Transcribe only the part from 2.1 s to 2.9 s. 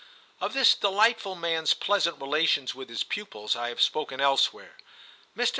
relations with